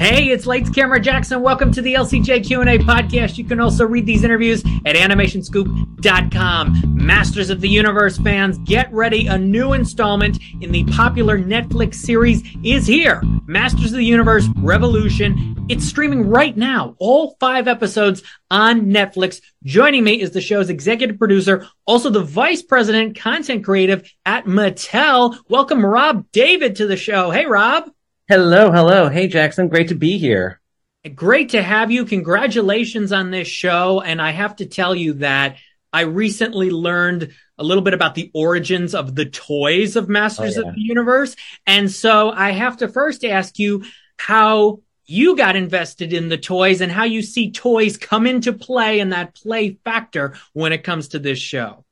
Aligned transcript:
Hey, 0.00 0.30
it's 0.30 0.46
Lights 0.46 0.70
Camera 0.70 0.98
Jackson. 0.98 1.42
Welcome 1.42 1.70
to 1.72 1.82
the 1.82 1.92
LCJ 1.92 2.46
Q&A 2.46 2.78
podcast. 2.78 3.36
You 3.36 3.44
can 3.44 3.60
also 3.60 3.84
read 3.84 4.06
these 4.06 4.24
interviews 4.24 4.64
at 4.86 4.96
animationscoop.com. 4.96 6.82
Masters 6.96 7.50
of 7.50 7.60
the 7.60 7.68
Universe 7.68 8.16
fans, 8.16 8.56
get 8.64 8.90
ready. 8.94 9.26
A 9.26 9.36
new 9.36 9.74
installment 9.74 10.38
in 10.62 10.72
the 10.72 10.84
popular 10.84 11.38
Netflix 11.38 11.96
series 11.96 12.42
is 12.64 12.86
here. 12.86 13.20
Masters 13.46 13.92
of 13.92 13.98
the 13.98 14.04
Universe 14.06 14.46
Revolution. 14.56 15.66
It's 15.68 15.84
streaming 15.84 16.30
right 16.30 16.56
now. 16.56 16.96
All 16.98 17.36
five 17.38 17.68
episodes 17.68 18.22
on 18.50 18.86
Netflix. 18.86 19.42
Joining 19.64 20.02
me 20.02 20.22
is 20.22 20.30
the 20.30 20.40
show's 20.40 20.70
executive 20.70 21.18
producer, 21.18 21.68
also 21.84 22.08
the 22.08 22.24
vice 22.24 22.62
president 22.62 23.18
content 23.18 23.66
creative 23.66 24.10
at 24.24 24.46
Mattel. 24.46 25.36
Welcome 25.50 25.84
Rob 25.84 26.24
David 26.32 26.76
to 26.76 26.86
the 26.86 26.96
show. 26.96 27.30
Hey, 27.30 27.44
Rob. 27.44 27.90
Hello, 28.30 28.70
hello. 28.70 29.08
Hey, 29.08 29.26
Jackson. 29.26 29.66
Great 29.66 29.88
to 29.88 29.96
be 29.96 30.16
here. 30.16 30.60
Great 31.16 31.48
to 31.48 31.60
have 31.60 31.90
you. 31.90 32.04
Congratulations 32.04 33.10
on 33.10 33.32
this 33.32 33.48
show. 33.48 34.00
And 34.02 34.22
I 34.22 34.30
have 34.30 34.54
to 34.56 34.66
tell 34.66 34.94
you 34.94 35.14
that 35.14 35.56
I 35.92 36.02
recently 36.02 36.70
learned 36.70 37.32
a 37.58 37.64
little 37.64 37.82
bit 37.82 37.92
about 37.92 38.14
the 38.14 38.30
origins 38.32 38.94
of 38.94 39.16
the 39.16 39.24
toys 39.24 39.96
of 39.96 40.08
Masters 40.08 40.56
oh, 40.56 40.60
yeah. 40.60 40.68
of 40.68 40.76
the 40.76 40.80
Universe. 40.80 41.34
And 41.66 41.90
so 41.90 42.30
I 42.30 42.52
have 42.52 42.76
to 42.76 42.86
first 42.86 43.24
ask 43.24 43.58
you 43.58 43.82
how 44.16 44.78
you 45.06 45.34
got 45.34 45.56
invested 45.56 46.12
in 46.12 46.28
the 46.28 46.38
toys 46.38 46.82
and 46.82 46.92
how 46.92 47.06
you 47.06 47.22
see 47.22 47.50
toys 47.50 47.96
come 47.96 48.28
into 48.28 48.52
play 48.52 49.00
and 49.00 49.12
that 49.12 49.34
play 49.34 49.76
factor 49.82 50.36
when 50.52 50.72
it 50.72 50.84
comes 50.84 51.08
to 51.08 51.18
this 51.18 51.40
show. 51.40 51.84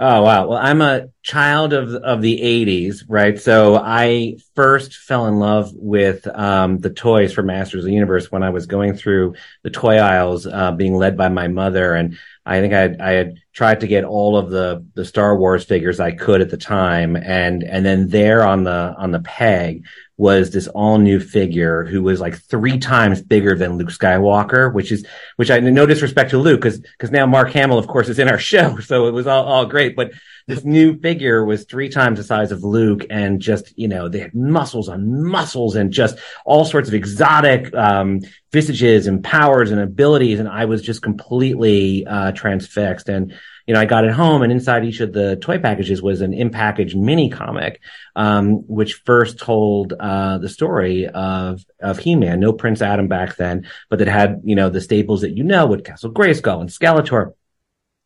Oh 0.00 0.22
wow. 0.22 0.46
Well, 0.46 0.58
I'm 0.58 0.80
a 0.80 1.08
child 1.24 1.72
of 1.72 1.92
of 1.92 2.22
the 2.22 2.40
80s, 2.40 3.04
right? 3.08 3.36
So 3.36 3.74
I 3.74 4.36
first 4.54 4.94
fell 4.94 5.26
in 5.26 5.40
love 5.40 5.72
with 5.74 6.24
um, 6.28 6.78
the 6.78 6.90
toys 6.90 7.32
for 7.32 7.42
Masters 7.42 7.82
of 7.82 7.86
the 7.86 7.94
Universe 7.94 8.30
when 8.30 8.44
I 8.44 8.50
was 8.50 8.66
going 8.66 8.94
through 8.94 9.34
the 9.64 9.70
toy 9.70 9.96
aisles, 9.96 10.46
uh, 10.46 10.70
being 10.70 10.94
led 10.94 11.16
by 11.16 11.28
my 11.30 11.48
mother, 11.48 11.94
and 11.94 12.16
I 12.46 12.60
think 12.60 12.74
I 12.74 12.80
had, 12.80 13.00
I 13.00 13.10
had 13.10 13.38
tried 13.52 13.80
to 13.80 13.88
get 13.88 14.04
all 14.04 14.36
of 14.36 14.50
the 14.50 14.86
the 14.94 15.04
Star 15.04 15.36
Wars 15.36 15.64
figures 15.64 15.98
I 15.98 16.12
could 16.12 16.42
at 16.42 16.50
the 16.50 16.56
time, 16.56 17.16
and 17.16 17.64
and 17.64 17.84
then 17.84 18.06
there 18.06 18.44
on 18.44 18.62
the 18.62 18.94
on 18.96 19.10
the 19.10 19.20
peg 19.20 19.84
was 20.18 20.50
this 20.50 20.66
all 20.68 20.98
new 20.98 21.20
figure 21.20 21.84
who 21.84 22.02
was 22.02 22.20
like 22.20 22.36
three 22.36 22.76
times 22.76 23.22
bigger 23.22 23.56
than 23.56 23.78
Luke 23.78 23.90
Skywalker, 23.90 24.74
which 24.74 24.90
is, 24.90 25.06
which 25.36 25.50
I 25.50 25.60
no 25.60 25.86
disrespect 25.86 26.30
to 26.30 26.38
Luke, 26.38 26.62
cause, 26.62 26.82
cause 26.98 27.12
now 27.12 27.24
Mark 27.24 27.50
Hamill, 27.52 27.78
of 27.78 27.86
course, 27.86 28.08
is 28.08 28.18
in 28.18 28.28
our 28.28 28.38
show. 28.50 28.78
So 28.80 29.06
it 29.06 29.12
was 29.12 29.28
all, 29.28 29.44
all 29.44 29.64
great. 29.64 29.94
But 29.94 30.12
this 30.48 30.64
new 30.64 30.98
figure 30.98 31.44
was 31.44 31.64
three 31.64 31.88
times 31.88 32.18
the 32.18 32.24
size 32.24 32.50
of 32.50 32.64
Luke 32.64 33.06
and 33.10 33.40
just, 33.40 33.78
you 33.78 33.86
know, 33.86 34.08
they 34.08 34.18
had 34.18 34.34
muscles 34.34 34.88
on 34.88 35.24
muscles 35.24 35.76
and 35.76 35.92
just 35.92 36.18
all 36.44 36.64
sorts 36.64 36.88
of 36.88 36.94
exotic, 36.94 37.72
um, 37.74 38.20
visages 38.50 39.06
and 39.06 39.22
powers 39.22 39.70
and 39.70 39.80
abilities. 39.80 40.40
And 40.40 40.48
I 40.48 40.64
was 40.64 40.82
just 40.82 41.00
completely, 41.00 42.06
uh, 42.06 42.32
transfixed. 42.32 43.08
And, 43.08 43.34
you 43.68 43.74
know, 43.74 43.80
I 43.80 43.84
got 43.84 44.06
it 44.06 44.12
home 44.12 44.40
and 44.40 44.50
inside 44.50 44.86
each 44.86 45.00
of 45.00 45.12
the 45.12 45.36
toy 45.36 45.58
packages 45.58 46.00
was 46.00 46.22
an 46.22 46.32
in-package 46.32 46.94
mini 46.94 47.28
comic, 47.28 47.82
um, 48.16 48.66
which 48.66 49.02
first 49.04 49.38
told, 49.38 49.92
uh, 49.92 50.38
the 50.38 50.48
story 50.48 51.06
of, 51.06 51.62
of 51.78 51.98
He-Man, 51.98 52.40
no 52.40 52.54
Prince 52.54 52.80
Adam 52.80 53.08
back 53.08 53.36
then, 53.36 53.68
but 53.90 53.98
that 53.98 54.08
had, 54.08 54.40
you 54.44 54.54
know, 54.54 54.70
the 54.70 54.80
staples 54.80 55.20
that 55.20 55.36
you 55.36 55.44
know 55.44 55.66
with 55.66 55.84
Castle 55.84 56.10
Grayskull 56.10 56.62
and 56.62 56.70
Skeletor. 56.70 57.34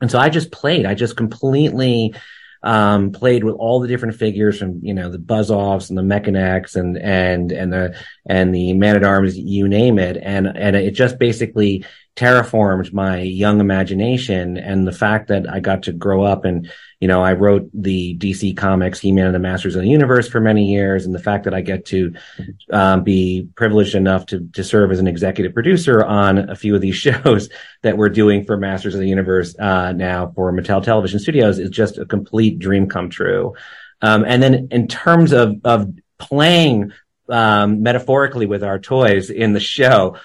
And 0.00 0.10
so 0.10 0.18
I 0.18 0.30
just 0.30 0.50
played, 0.50 0.84
I 0.84 0.94
just 0.94 1.16
completely, 1.16 2.16
um, 2.64 3.12
played 3.12 3.44
with 3.44 3.54
all 3.54 3.78
the 3.78 3.86
different 3.86 4.16
figures 4.16 4.58
from, 4.58 4.80
you 4.82 4.94
know, 4.94 5.10
the 5.10 5.18
Buzz-Offs 5.20 5.90
and 5.90 5.96
the 5.96 6.02
Mekanecks 6.02 6.74
and, 6.74 6.98
and, 6.98 7.52
and 7.52 7.72
the, 7.72 7.96
and 8.26 8.52
the 8.52 8.72
Man-at-Arms, 8.72 9.38
you 9.38 9.68
name 9.68 10.00
it. 10.00 10.16
And, 10.20 10.48
and 10.48 10.74
it 10.74 10.90
just 10.90 11.20
basically 11.20 11.84
terraformed 12.14 12.92
my 12.92 13.20
young 13.20 13.58
imagination 13.58 14.58
and 14.58 14.86
the 14.86 14.92
fact 14.92 15.28
that 15.28 15.48
I 15.48 15.60
got 15.60 15.84
to 15.84 15.92
grow 15.92 16.22
up 16.22 16.44
and, 16.44 16.70
you 17.00 17.08
know, 17.08 17.22
I 17.22 17.32
wrote 17.32 17.70
the 17.72 18.16
DC 18.18 18.54
comics, 18.54 19.00
He-Man 19.00 19.26
and 19.26 19.34
the 19.34 19.38
Masters 19.38 19.76
of 19.76 19.82
the 19.82 19.88
Universe 19.88 20.28
for 20.28 20.38
many 20.38 20.66
years. 20.66 21.06
And 21.06 21.14
the 21.14 21.22
fact 21.22 21.44
that 21.44 21.54
I 21.54 21.62
get 21.62 21.86
to, 21.86 22.14
um, 22.70 23.02
be 23.02 23.48
privileged 23.54 23.94
enough 23.94 24.26
to, 24.26 24.46
to 24.52 24.62
serve 24.62 24.92
as 24.92 24.98
an 24.98 25.06
executive 25.06 25.54
producer 25.54 26.04
on 26.04 26.50
a 26.50 26.54
few 26.54 26.74
of 26.74 26.82
these 26.82 26.96
shows 26.96 27.48
that 27.80 27.96
we're 27.96 28.10
doing 28.10 28.44
for 28.44 28.58
Masters 28.58 28.94
of 28.94 29.00
the 29.00 29.08
Universe, 29.08 29.58
uh, 29.58 29.92
now 29.92 30.32
for 30.34 30.52
Mattel 30.52 30.82
Television 30.82 31.18
Studios 31.18 31.58
is 31.58 31.70
just 31.70 31.96
a 31.96 32.04
complete 32.04 32.58
dream 32.58 32.88
come 32.88 33.08
true. 33.08 33.54
Um, 34.02 34.24
and 34.26 34.42
then 34.42 34.68
in 34.70 34.86
terms 34.86 35.32
of, 35.32 35.56
of 35.64 35.90
playing, 36.18 36.92
um, 37.28 37.82
metaphorically 37.82 38.44
with 38.44 38.62
our 38.62 38.78
toys 38.78 39.30
in 39.30 39.54
the 39.54 39.60
show, 39.60 40.18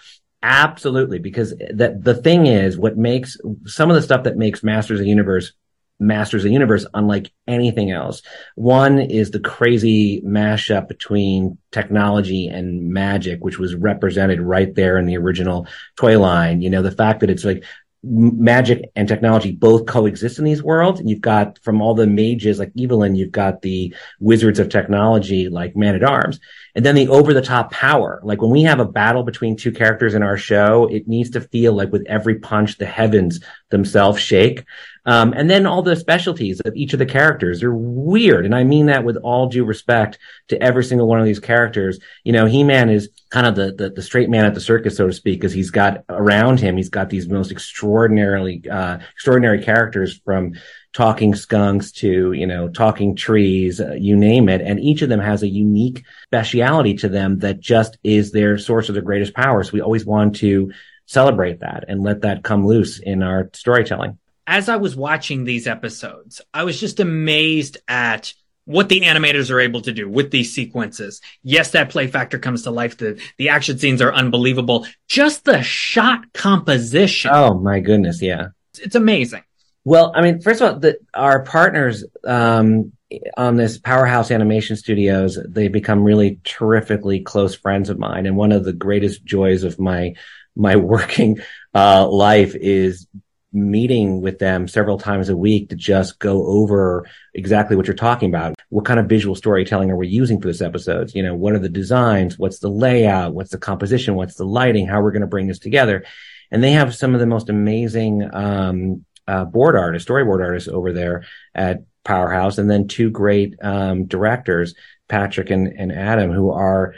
Absolutely, 0.50 1.20
because 1.20 1.54
that 1.74 2.06
the 2.06 2.14
thing 2.16 2.48
is, 2.48 2.78
what 2.78 2.96
makes 2.96 3.38
some 3.66 3.90
of 3.90 3.98
the 3.98 4.02
stuff 4.02 4.24
that 4.24 4.38
makes 4.38 4.64
Masters 4.64 5.02
of 5.02 5.04
the 5.04 5.10
Universe 5.10 5.52
Masters 6.00 6.44
of 6.44 6.50
the 6.50 6.54
Universe 6.54 6.86
unlike 6.94 7.32
anything 7.48 7.92
else. 7.92 8.22
One 8.56 9.00
is 9.00 9.32
the 9.32 9.40
crazy 9.40 10.22
mashup 10.22 10.88
between 10.88 11.58
technology 11.72 12.48
and 12.48 12.94
magic, 12.94 13.44
which 13.44 13.60
was 13.60 13.76
represented 13.76 14.40
right 14.40 14.74
there 14.74 14.98
in 14.98 15.06
the 15.06 15.18
original 15.18 15.68
toy 15.98 16.18
line. 16.20 16.62
You 16.62 16.70
know, 16.70 16.82
the 16.82 16.92
fact 16.92 17.22
that 17.22 17.30
it's 17.30 17.44
like 17.44 17.66
magic 18.10 18.90
and 18.96 19.08
technology 19.08 19.52
both 19.52 19.86
coexist 19.86 20.40
in 20.40 20.46
these 20.46 20.64
worlds. 20.64 21.00
And 21.00 21.10
you've 21.10 21.22
got 21.22 21.60
from 21.60 21.82
all 21.82 21.94
the 21.94 22.08
mages 22.08 22.60
like 22.60 22.72
Evil-Lyn, 22.76 23.16
you've 23.16 23.32
got 23.32 23.62
the 23.62 23.94
wizards 24.20 24.60
of 24.60 24.70
technology 24.70 25.50
like 25.50 25.76
Man 25.76 25.96
at 25.96 26.04
Arms. 26.04 26.40
And 26.76 26.86
then 26.86 26.96
the 26.96 27.08
over 27.08 27.34
the 27.34 27.42
top 27.42 27.72
power. 27.72 28.20
Like 28.24 28.42
when 28.42 28.52
we 28.52 28.64
have 28.64 28.80
a 28.80 28.86
battle 28.86 29.24
between 29.24 29.56
two 29.56 29.72
characters 29.72 30.14
in 30.14 30.24
our 30.24 30.38
show, 30.38 30.88
it 30.92 31.08
needs 31.08 31.32
to 31.32 31.42
feel 31.42 31.74
like 31.74 31.92
with 31.92 32.06
every 32.08 32.36
punch, 32.36 32.78
the 32.78 32.86
heavens 32.86 33.40
themselves 33.70 34.20
shake. 34.22 34.64
Um, 35.06 35.34
and 35.34 35.50
then 35.50 35.66
all 35.66 35.82
the 35.82 35.96
specialties 35.96 36.60
of 36.60 36.76
each 36.76 36.94
of 36.94 37.00
the 37.00 37.06
characters 37.06 37.64
are 37.64 37.74
weird. 37.74 38.46
And 38.46 38.54
I 38.54 38.64
mean 38.66 38.88
that 38.88 39.06
with 39.06 39.16
all 39.18 39.48
due 39.48 39.64
respect 39.64 40.20
to 40.50 40.62
every 40.62 40.84
single 40.84 41.08
one 41.08 41.20
of 41.20 41.26
these 41.26 41.40
characters. 41.40 42.00
You 42.24 42.34
know, 42.34 42.46
He-Man 42.46 42.90
is 42.90 43.10
kind 43.30 43.46
of 43.46 43.56
the, 43.56 43.72
the, 43.74 43.90
the 43.90 44.02
straight 44.02 44.30
man 44.30 44.46
at 44.46 44.54
the 44.54 44.62
circus, 44.62 44.98
so 44.98 45.08
to 45.08 45.14
speak, 45.14 45.40
because 45.40 45.54
he's 45.54 45.72
got 45.72 46.04
around 46.10 46.60
him, 46.60 46.78
he's 46.78 46.90
got 46.90 47.10
these 47.10 47.28
most 47.28 47.52
extraordinarily, 47.52 48.64
uh, 48.70 49.00
extraordinary 49.14 49.64
characters 49.64 50.20
from 50.24 50.54
talking 50.94 51.36
skunks 51.36 51.92
to, 51.92 52.32
you 52.32 52.48
know, 52.48 52.70
talking 52.70 53.16
trees, 53.16 53.80
uh, 53.80 53.94
you 53.94 54.16
name 54.16 54.50
it. 54.50 54.62
And 54.62 54.80
each 54.80 55.02
of 55.02 55.10
them 55.10 55.20
has 55.20 55.44
a 55.44 55.48
unique 55.48 56.04
speciality 56.24 56.96
to 56.96 57.10
them 57.10 57.40
that 57.40 57.60
just 57.60 57.98
is 58.04 58.32
their 58.32 58.58
source 58.58 58.90
of 58.90 58.96
their 58.96 59.04
greatest 59.04 59.34
power. 59.34 59.64
So 59.64 59.74
we 59.74 59.82
always 59.82 60.06
want 60.06 60.38
to 60.38 60.72
celebrate 61.06 61.60
that 61.60 61.86
and 61.88 62.04
let 62.04 62.22
that 62.22 62.44
come 62.44 62.66
loose 62.66 63.00
in 63.00 63.24
our 63.24 63.50
storytelling 63.54 64.18
as 64.48 64.70
I 64.70 64.78
was 64.78 64.96
watching 64.96 65.44
these 65.44 65.68
episodes, 65.68 66.42
I 66.54 66.64
was 66.64 66.80
just 66.80 67.02
amazed 67.02 67.78
at 67.88 68.34
what 68.68 68.90
the 68.90 69.02
animators 69.02 69.50
are 69.50 69.62
able 69.62 69.82
to 69.82 69.94
do 69.94 70.10
with 70.10 70.30
these 70.30 70.54
sequences. 70.54 71.22
Yes, 71.42 71.72
that 71.72 71.90
play 71.90 72.08
factor 72.08 72.38
comes 72.38 72.64
to 72.64 72.72
life. 72.72 72.98
The, 72.98 73.20
the 73.38 73.50
action 73.50 73.78
scenes 73.78 74.02
are 74.02 74.14
unbelievable. 74.14 74.86
Just 75.08 75.46
the 75.46 75.64
shot 75.64 76.34
composition. 76.34 77.32
Oh 77.34 77.58
my 77.58 77.80
goodness. 77.80 78.22
Yeah. 78.22 78.50
It's, 78.72 78.80
it's 78.80 78.96
amazing. 78.96 79.44
Well, 79.86 80.12
I 80.14 80.22
mean, 80.22 80.42
first 80.42 80.62
of 80.62 80.74
all, 80.74 80.80
the, 80.80 81.00
our 81.14 81.44
partners, 81.44 82.04
um, 82.26 82.92
on 83.38 83.56
this 83.56 83.78
powerhouse 83.78 84.32
animation 84.32 84.76
studios, 84.76 85.40
they 85.48 85.70
become 85.70 86.04
really 86.04 86.42
terrifically 86.44 87.22
close 87.22 87.56
friends 87.56 87.90
of 87.90 87.98
mine. 87.98 88.26
And 88.26 88.36
one 88.36 88.52
of 88.52 88.66
the 88.66 88.74
greatest 88.74 89.24
joys 89.24 89.64
of 89.64 89.80
my, 89.80 90.16
my 90.58 90.76
working, 90.76 91.40
uh, 91.74 92.06
life 92.06 92.54
is 92.54 93.08
meeting 93.54 94.22
with 94.22 94.40
them 94.40 94.68
several 94.68 94.98
times 94.98 95.30
a 95.30 95.38
week 95.38 95.70
to 95.70 95.76
just 95.76 96.20
go 96.20 96.46
over 96.48 97.08
exactly 97.34 97.76
what 97.76 97.88
you're 97.88 97.96
talking 97.96 98.30
about. 98.30 98.56
What 98.70 98.86
kind 98.86 99.00
of 99.00 99.08
visual 99.08 99.36
storytelling 99.36 99.90
are 99.90 99.96
we 99.96 100.08
using 100.08 100.42
for 100.42 100.48
this 100.48 100.62
episode? 100.62 101.14
You 101.16 101.24
know, 101.24 101.36
what 101.36 101.54
are 101.54 101.60
the 101.60 101.70
designs? 101.70 102.38
What's 102.38 102.60
the 102.60 102.70
layout? 102.70 103.34
What's 103.34 103.52
the 103.52 103.58
composition? 103.58 104.16
What's 104.16 104.36
the 104.36 104.46
lighting? 104.46 104.88
How 104.88 105.02
we're 105.02 105.12
going 105.12 105.22
to 105.22 105.28
bring 105.28 105.48
this 105.48 105.60
together? 105.60 106.04
And 106.52 106.64
they 106.64 106.72
have 106.72 106.96
some 106.96 107.14
of 107.14 107.20
the 107.20 107.26
most 107.26 107.50
amazing, 107.50 108.30
um, 108.34 109.06
uh, 109.28 109.46
board 109.46 109.76
artists, 109.76 110.10
storyboard 110.10 110.42
artists 110.42 110.70
over 110.70 110.94
there 110.94 111.26
at 111.54 111.84
Powerhouse, 112.06 112.58
and 112.58 112.70
then 112.70 112.88
two 112.88 113.10
great, 113.10 113.56
um, 113.62 114.06
directors, 114.06 114.74
Patrick 115.10 115.50
and, 115.50 115.68
and 115.68 115.92
Adam, 115.92 116.32
who 116.32 116.52
are 116.52 116.96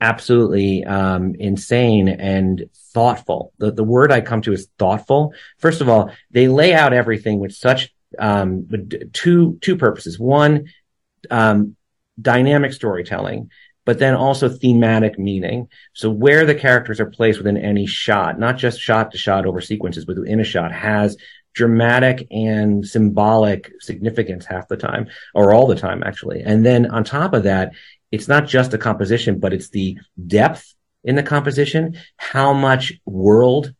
absolutely 0.00 0.84
um, 0.84 1.34
insane 1.38 2.08
and 2.08 2.68
thoughtful. 2.92 3.52
The 3.58 3.72
the 3.72 3.84
word 3.84 4.12
I 4.12 4.20
come 4.20 4.42
to 4.42 4.52
is 4.52 4.68
thoughtful. 4.78 5.32
First 5.58 5.80
of 5.80 5.88
all, 5.88 6.10
they 6.30 6.48
lay 6.48 6.74
out 6.74 6.92
everything 6.92 7.40
with 7.40 7.52
such 7.52 7.92
um, 8.18 8.68
with 8.68 9.12
two 9.12 9.58
two 9.60 9.76
purposes. 9.76 10.18
One, 10.18 10.66
um, 11.30 11.76
dynamic 12.20 12.72
storytelling, 12.72 13.50
but 13.84 13.98
then 13.98 14.14
also 14.14 14.48
thematic 14.48 15.18
meaning. 15.18 15.68
So 15.94 16.10
where 16.10 16.44
the 16.44 16.54
characters 16.54 17.00
are 17.00 17.10
placed 17.10 17.38
within 17.38 17.56
any 17.56 17.86
shot, 17.86 18.38
not 18.38 18.56
just 18.56 18.80
shot 18.80 19.12
to 19.12 19.18
shot 19.18 19.46
over 19.46 19.60
sequences, 19.60 20.04
but 20.04 20.18
within 20.18 20.40
a 20.40 20.44
shot 20.44 20.72
has 20.72 21.16
dramatic 21.54 22.26
and 22.30 22.86
symbolic 22.86 23.72
significance 23.80 24.46
half 24.46 24.68
the 24.68 24.76
time 24.76 25.08
or 25.34 25.52
all 25.52 25.66
the 25.66 25.74
time 25.74 26.04
actually. 26.04 26.42
And 26.42 26.64
then 26.64 26.90
on 26.90 27.02
top 27.02 27.34
of 27.34 27.44
that, 27.44 27.72
it's 28.10 28.28
not 28.28 28.46
just 28.46 28.70
the 28.70 28.78
composition, 28.78 29.38
but 29.38 29.52
it's 29.52 29.68
the 29.70 29.98
depth 30.26 30.74
in 31.04 31.14
the 31.14 31.22
composition, 31.22 31.96
how 32.16 32.52
much 32.52 32.92
world 33.06 33.72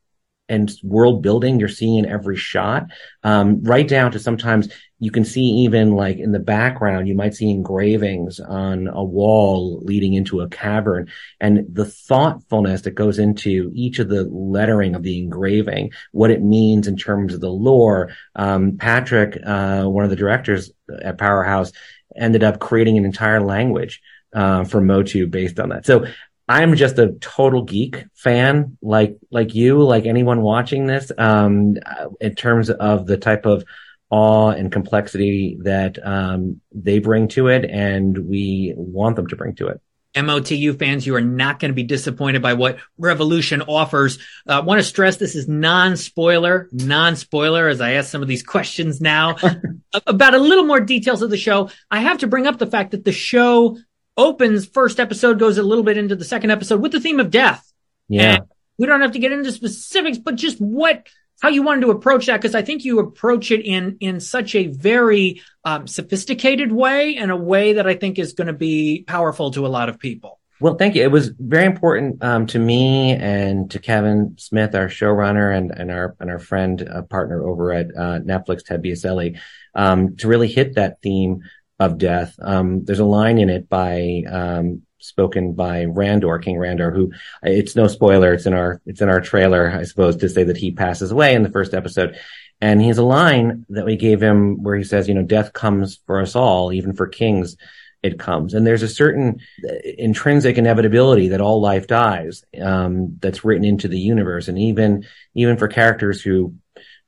and 0.48 0.72
world 0.82 1.22
building 1.22 1.60
you're 1.60 1.68
seeing 1.68 1.98
in 1.98 2.06
every 2.06 2.36
shot, 2.36 2.86
um, 3.22 3.62
right 3.62 3.86
down 3.86 4.12
to 4.12 4.18
sometimes 4.18 4.68
you 4.98 5.10
can 5.10 5.24
see 5.24 5.42
even 5.42 5.94
like 5.94 6.18
in 6.18 6.32
the 6.32 6.38
background, 6.38 7.06
you 7.06 7.14
might 7.14 7.34
see 7.34 7.50
engravings 7.50 8.40
on 8.40 8.88
a 8.88 9.04
wall 9.04 9.80
leading 9.82 10.14
into 10.14 10.40
a 10.40 10.48
cavern 10.48 11.08
and 11.38 11.66
the 11.72 11.84
thoughtfulness 11.84 12.82
that 12.82 12.92
goes 12.92 13.18
into 13.18 13.70
each 13.74 13.98
of 13.98 14.08
the 14.08 14.24
lettering 14.24 14.94
of 14.94 15.02
the 15.02 15.18
engraving, 15.18 15.92
what 16.12 16.30
it 16.30 16.42
means 16.42 16.88
in 16.88 16.96
terms 16.96 17.34
of 17.34 17.40
the 17.40 17.50
lore. 17.50 18.10
Um, 18.34 18.76
Patrick, 18.76 19.38
uh, 19.44 19.84
one 19.84 20.04
of 20.04 20.10
the 20.10 20.16
directors 20.16 20.72
at 21.02 21.18
Powerhouse 21.18 21.72
ended 22.16 22.42
up 22.42 22.58
creating 22.58 22.98
an 22.98 23.04
entire 23.04 23.40
language, 23.40 24.00
uh, 24.32 24.64
for 24.64 24.80
Motu 24.80 25.26
based 25.26 25.58
on 25.58 25.70
that. 25.70 25.86
So 25.86 26.06
I'm 26.48 26.76
just 26.76 26.98
a 26.98 27.12
total 27.20 27.62
geek 27.64 28.04
fan, 28.14 28.78
like 28.80 29.18
like 29.30 29.54
you, 29.54 29.82
like 29.82 30.06
anyone 30.06 30.40
watching 30.40 30.86
this, 30.86 31.12
um, 31.18 31.76
in 32.20 32.34
terms 32.34 32.70
of 32.70 33.06
the 33.06 33.18
type 33.18 33.44
of 33.44 33.64
awe 34.10 34.50
and 34.50 34.72
complexity 34.72 35.58
that 35.64 35.98
um, 36.04 36.60
they 36.72 37.00
bring 37.00 37.28
to 37.28 37.48
it, 37.48 37.66
and 37.66 38.16
we 38.26 38.72
want 38.76 39.16
them 39.16 39.26
to 39.26 39.36
bring 39.36 39.54
to 39.56 39.68
it. 39.68 39.80
MOTU 40.16 40.78
fans, 40.78 41.06
you 41.06 41.14
are 41.14 41.20
not 41.20 41.60
going 41.60 41.70
to 41.70 41.74
be 41.74 41.82
disappointed 41.82 42.40
by 42.40 42.54
what 42.54 42.78
Revolution 42.96 43.62
offers. 43.62 44.18
I 44.46 44.54
uh, 44.54 44.62
want 44.62 44.78
to 44.78 44.82
stress 44.82 45.16
this 45.16 45.34
is 45.34 45.48
non-spoiler, 45.48 46.68
non-spoiler 46.72 47.68
as 47.68 47.80
I 47.80 47.92
ask 47.92 48.10
some 48.10 48.22
of 48.22 48.28
these 48.28 48.42
questions 48.42 49.00
now 49.00 49.36
about 50.06 50.34
a 50.34 50.38
little 50.38 50.64
more 50.64 50.80
details 50.80 51.20
of 51.22 51.30
the 51.30 51.36
show. 51.36 51.70
I 51.90 52.00
have 52.00 52.18
to 52.18 52.26
bring 52.26 52.46
up 52.46 52.58
the 52.58 52.66
fact 52.66 52.92
that 52.92 53.04
the 53.04 53.12
show 53.12 53.76
opens 54.18 54.66
first 54.66 55.00
episode 55.00 55.38
goes 55.38 55.56
a 55.56 55.62
little 55.62 55.84
bit 55.84 55.96
into 55.96 56.16
the 56.16 56.24
second 56.24 56.50
episode 56.50 56.82
with 56.82 56.92
the 56.92 57.00
theme 57.00 57.20
of 57.20 57.30
death. 57.30 57.72
Yeah. 58.08 58.34
And 58.34 58.44
we 58.76 58.86
don't 58.86 59.00
have 59.00 59.12
to 59.12 59.18
get 59.18 59.32
into 59.32 59.52
specifics, 59.52 60.18
but 60.18 60.34
just 60.34 60.58
what 60.58 61.06
how 61.40 61.48
you 61.48 61.62
wanted 61.62 61.82
to 61.82 61.90
approach 61.90 62.26
that 62.26 62.40
because 62.40 62.56
I 62.56 62.62
think 62.62 62.84
you 62.84 62.98
approach 62.98 63.50
it 63.50 63.64
in 63.64 63.96
in 64.00 64.20
such 64.20 64.54
a 64.54 64.66
very 64.66 65.40
um, 65.64 65.86
sophisticated 65.86 66.72
way 66.72 67.16
and 67.16 67.30
a 67.30 67.36
way 67.36 67.74
that 67.74 67.86
I 67.86 67.94
think 67.94 68.18
is 68.18 68.32
going 68.32 68.48
to 68.48 68.52
be 68.52 69.04
powerful 69.06 69.52
to 69.52 69.66
a 69.66 69.68
lot 69.68 69.88
of 69.88 69.98
people. 69.98 70.40
Well, 70.60 70.74
thank 70.74 70.96
you. 70.96 71.04
It 71.04 71.12
was 71.12 71.28
very 71.28 71.66
important 71.66 72.22
um, 72.24 72.46
to 72.48 72.58
me 72.58 73.12
and 73.12 73.70
to 73.70 73.78
Kevin 73.78 74.34
Smith, 74.38 74.74
our 74.74 74.88
showrunner 74.88 75.56
and, 75.56 75.70
and 75.70 75.92
our 75.92 76.16
and 76.18 76.30
our 76.30 76.40
friend 76.40 76.88
uh, 76.88 77.02
partner 77.02 77.46
over 77.46 77.72
at 77.72 77.86
uh, 77.96 78.18
Netflix, 78.18 78.64
Ted 78.64 78.82
Biaselli, 78.82 79.38
um, 79.76 80.16
to 80.16 80.26
really 80.26 80.48
hit 80.48 80.74
that 80.74 81.00
theme 81.00 81.42
of 81.78 81.98
death. 81.98 82.34
Um, 82.40 82.84
there's 82.84 82.98
a 82.98 83.04
line 83.04 83.38
in 83.38 83.50
it 83.50 83.68
by 83.68 84.24
um, 84.28 84.82
spoken 84.98 85.52
by 85.52 85.84
Randor, 85.84 86.42
King 86.42 86.56
Randor, 86.56 86.94
who 86.94 87.12
it's 87.42 87.76
no 87.76 87.86
spoiler. 87.86 88.32
It's 88.34 88.46
in 88.46 88.54
our 88.54 88.80
it's 88.86 89.00
in 89.00 89.08
our 89.08 89.20
trailer, 89.20 89.70
I 89.70 89.84
suppose, 89.84 90.16
to 90.16 90.28
say 90.28 90.44
that 90.44 90.56
he 90.56 90.72
passes 90.72 91.10
away 91.10 91.34
in 91.34 91.42
the 91.42 91.50
first 91.50 91.74
episode. 91.74 92.18
And 92.60 92.80
he 92.80 92.88
has 92.88 92.98
a 92.98 93.04
line 93.04 93.66
that 93.68 93.86
we 93.86 93.96
gave 93.96 94.20
him 94.20 94.62
where 94.62 94.74
he 94.74 94.82
says, 94.82 95.06
you 95.06 95.14
know, 95.14 95.22
death 95.22 95.52
comes 95.52 96.00
for 96.06 96.20
us 96.20 96.34
all, 96.34 96.72
even 96.72 96.94
for 96.94 97.06
kings 97.06 97.56
it 98.02 98.18
comes. 98.18 98.54
And 98.54 98.66
there's 98.66 98.82
a 98.82 98.88
certain 98.88 99.40
intrinsic 99.84 100.58
inevitability 100.58 101.28
that 101.28 101.40
all 101.40 101.60
life 101.60 101.86
dies, 101.86 102.44
um, 102.60 103.16
that's 103.20 103.44
written 103.44 103.64
into 103.64 103.88
the 103.88 103.98
universe. 103.98 104.48
And 104.48 104.58
even, 104.58 105.04
even 105.34 105.56
for 105.56 105.68
characters 105.68 106.20
who 106.20 106.54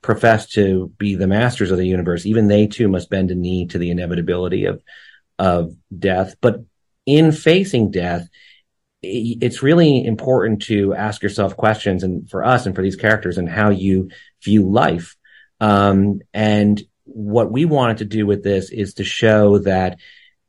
profess 0.02 0.46
to 0.50 0.92
be 0.98 1.14
the 1.14 1.26
masters 1.26 1.70
of 1.70 1.78
the 1.78 1.86
universe, 1.86 2.26
even 2.26 2.48
they 2.48 2.66
too 2.66 2.88
must 2.88 3.10
bend 3.10 3.30
a 3.30 3.34
knee 3.34 3.66
to 3.66 3.78
the 3.78 3.90
inevitability 3.90 4.64
of 4.66 4.82
of 5.38 5.74
death. 5.96 6.36
But 6.40 6.64
in 7.06 7.32
facing 7.32 7.90
death, 7.90 8.28
it's 9.02 9.62
really 9.62 10.04
important 10.04 10.62
to 10.62 10.94
ask 10.94 11.22
yourself 11.22 11.56
questions, 11.56 12.02
and 12.02 12.28
for 12.28 12.44
us 12.44 12.66
and 12.66 12.74
for 12.74 12.82
these 12.82 12.96
characters, 12.96 13.38
and 13.38 13.48
how 13.48 13.70
you 13.70 14.10
view 14.42 14.68
life. 14.68 15.16
Um, 15.60 16.20
and 16.32 16.80
what 17.04 17.50
we 17.50 17.64
wanted 17.64 17.98
to 17.98 18.04
do 18.04 18.26
with 18.26 18.42
this 18.42 18.70
is 18.70 18.94
to 18.94 19.04
show 19.04 19.58
that 19.58 19.98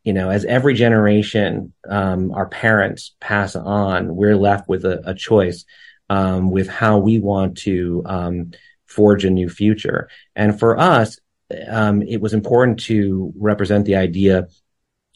you 0.04 0.14
know, 0.14 0.30
as 0.30 0.46
every 0.46 0.74
generation, 0.74 1.74
um, 1.88 2.32
our 2.32 2.48
parents 2.48 3.16
pass 3.20 3.56
on, 3.56 4.16
we're 4.16 4.36
left 4.36 4.68
with 4.68 4.84
a, 4.84 5.02
a 5.12 5.14
choice 5.14 5.66
um, 6.10 6.50
with 6.50 6.68
how 6.68 6.98
we 6.98 7.20
want 7.20 7.60
to 7.60 8.02
um, 8.06 8.52
forge 8.92 9.26
a 9.26 9.30
new 9.30 9.50
future. 9.50 10.10
And 10.36 10.60
for 10.60 10.78
us, 10.78 11.20
um, 11.68 12.02
it 12.02 12.22
was 12.22 12.34
important 12.34 12.80
to 12.82 13.34
represent 13.38 13.86
the 13.86 13.96
idea 13.96 14.48